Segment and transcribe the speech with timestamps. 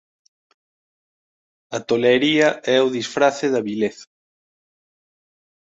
[1.77, 4.07] A tolería é o disfrace da vileza.